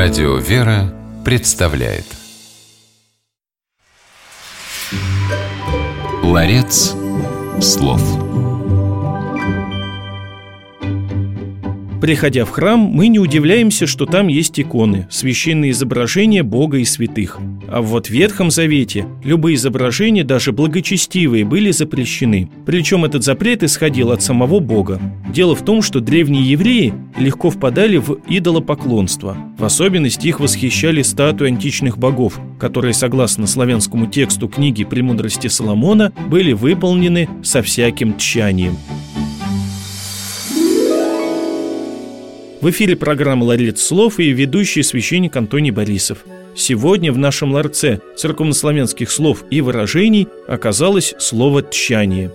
Радио 0.00 0.36
«Вера» 0.36 0.94
представляет. 1.24 2.06
Ларец 6.22 6.94
слов 7.60 8.27
Приходя 12.00 12.44
в 12.44 12.50
храм, 12.50 12.78
мы 12.78 13.08
не 13.08 13.18
удивляемся, 13.18 13.88
что 13.88 14.06
там 14.06 14.28
есть 14.28 14.60
иконы, 14.60 15.08
священные 15.10 15.72
изображения 15.72 16.44
Бога 16.44 16.78
и 16.78 16.84
святых. 16.84 17.38
А 17.66 17.82
вот 17.82 18.06
в 18.06 18.10
Ветхом 18.10 18.52
Завете 18.52 19.06
любые 19.24 19.56
изображения, 19.56 20.22
даже 20.22 20.52
благочестивые, 20.52 21.44
были 21.44 21.72
запрещены. 21.72 22.50
Причем 22.64 23.04
этот 23.04 23.24
запрет 23.24 23.64
исходил 23.64 24.12
от 24.12 24.22
самого 24.22 24.60
Бога. 24.60 25.00
Дело 25.34 25.56
в 25.56 25.64
том, 25.64 25.82
что 25.82 26.00
древние 26.00 26.48
евреи 26.48 26.94
легко 27.18 27.50
впадали 27.50 27.96
в 27.96 28.18
идолопоклонство. 28.28 29.36
В 29.58 29.64
особенности 29.64 30.28
их 30.28 30.38
восхищали 30.38 31.02
статуи 31.02 31.48
античных 31.48 31.98
богов, 31.98 32.40
которые, 32.60 32.94
согласно 32.94 33.48
славянскому 33.48 34.06
тексту 34.06 34.48
книги 34.48 34.84
«Премудрости 34.84 35.48
Соломона», 35.48 36.12
были 36.28 36.52
выполнены 36.52 37.28
со 37.42 37.60
всяким 37.60 38.16
тщанием. 38.16 38.76
В 42.60 42.70
эфире 42.70 42.96
программа 42.96 43.44
«Ларец 43.44 43.80
слов» 43.80 44.18
и 44.18 44.30
ведущий 44.30 44.82
священник 44.82 45.36
Антоний 45.36 45.70
Борисов. 45.70 46.18
Сегодня 46.56 47.12
в 47.12 47.18
нашем 47.18 47.52
ларце 47.52 48.00
церковнославянских 48.16 49.12
слов 49.12 49.44
и 49.48 49.60
выражений 49.60 50.26
оказалось 50.48 51.14
слово 51.20 51.62
«тчание». 51.62 52.32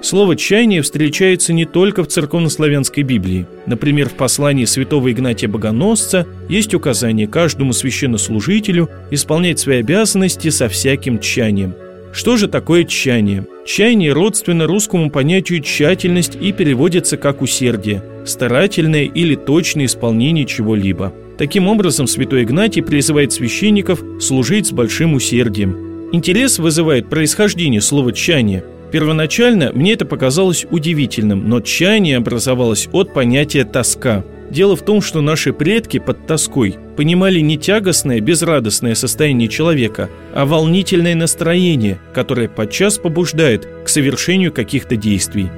Слово 0.00 0.36
«чаяние» 0.36 0.80
встречается 0.80 1.52
не 1.52 1.66
только 1.66 2.02
в 2.02 2.08
церковнославянской 2.08 3.02
Библии. 3.02 3.46
Например, 3.66 4.08
в 4.08 4.14
послании 4.14 4.64
святого 4.64 5.12
Игнатия 5.12 5.48
Богоносца 5.48 6.26
есть 6.48 6.72
указание 6.72 7.28
каждому 7.28 7.74
священнослужителю 7.74 8.88
исполнять 9.10 9.58
свои 9.58 9.80
обязанности 9.80 10.48
со 10.48 10.70
всяким 10.70 11.20
тщанием. 11.20 11.74
Что 12.14 12.38
же 12.38 12.48
такое 12.48 12.84
тщание? 12.84 13.46
Тщание 13.66 14.12
родственно 14.12 14.66
русскому 14.66 15.10
понятию 15.10 15.60
тщательность 15.60 16.36
и 16.40 16.52
переводится 16.52 17.16
как 17.16 17.42
усердие, 17.42 18.02
старательное 18.24 19.04
или 19.04 19.34
точное 19.34 19.86
исполнение 19.86 20.44
чего-либо. 20.44 21.12
Таким 21.38 21.66
образом, 21.68 22.06
святой 22.06 22.44
Игнатий 22.44 22.82
призывает 22.82 23.32
священников 23.32 24.02
служить 24.20 24.66
с 24.66 24.72
большим 24.72 25.14
усердием. 25.14 26.10
Интерес 26.12 26.58
вызывает 26.58 27.08
происхождение 27.08 27.80
слова 27.80 28.12
«тщание». 28.12 28.64
Первоначально 28.92 29.72
мне 29.72 29.94
это 29.94 30.04
показалось 30.04 30.66
удивительным, 30.70 31.48
но 31.48 31.60
тщание 31.60 32.18
образовалось 32.18 32.88
от 32.92 33.14
понятия 33.14 33.64
«тоска». 33.64 34.22
Дело 34.50 34.76
в 34.76 34.82
том, 34.82 35.00
что 35.00 35.22
наши 35.22 35.54
предки 35.54 35.98
под 35.98 36.26
тоской 36.26 36.76
понимали 36.94 37.40
не 37.40 37.56
тягостное, 37.56 38.20
безрадостное 38.20 38.94
состояние 38.94 39.48
человека, 39.48 40.10
а 40.34 40.44
волнительное 40.44 41.14
настроение, 41.14 41.98
которое 42.12 42.50
подчас 42.50 42.98
побуждает 42.98 43.66
к 43.82 43.88
совершению 43.88 44.52
каких-то 44.52 44.96
действий. 44.96 45.48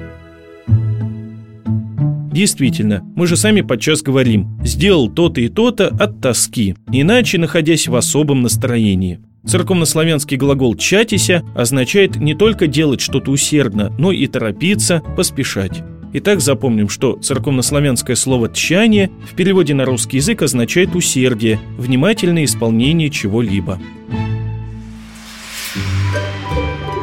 Действительно, 2.35 3.01
мы 3.15 3.27
же 3.27 3.37
сами 3.37 3.61
подчас 3.61 4.01
говорим 4.01 4.59
«сделал 4.61 5.07
то-то 5.09 5.39
и 5.39 5.47
то-то 5.47 5.87
от 5.87 6.19
тоски», 6.19 6.75
иначе 6.91 7.37
находясь 7.37 7.87
в 7.87 7.95
особом 7.95 8.41
настроении. 8.41 9.21
Церковнославянский 9.47 10.35
глагол 10.35 10.75
«чатися» 10.75 11.43
означает 11.55 12.17
не 12.17 12.33
только 12.33 12.67
делать 12.67 12.99
что-то 12.99 13.31
усердно, 13.31 13.95
но 13.97 14.11
и 14.11 14.27
торопиться, 14.27 15.01
поспешать. 15.15 15.81
Итак, 16.11 16.41
запомним, 16.41 16.89
что 16.89 17.15
церковнославянское 17.15 18.17
слово 18.17 18.49
«тщание» 18.49 19.11
в 19.31 19.33
переводе 19.33 19.73
на 19.73 19.85
русский 19.85 20.17
язык 20.17 20.41
означает 20.41 20.93
усердие, 20.93 21.57
внимательное 21.77 22.43
исполнение 22.43 23.09
чего-либо. 23.09 23.79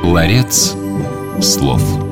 Ларец 0.04 0.76
слов. 1.40 2.11